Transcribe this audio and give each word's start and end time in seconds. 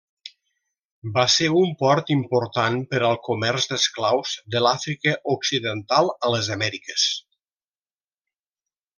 Va 1.17 1.23
ser 1.33 1.49
un 1.57 1.73
port 1.81 2.07
important 2.15 2.79
per 2.93 3.01
al 3.09 3.19
comerç 3.27 3.67
d'esclaus 3.73 4.31
de 4.55 4.61
l'Àfrica 4.67 5.13
Occidental 5.37 6.09
a 6.29 6.33
les 6.37 6.49
Amèriques. 6.57 7.05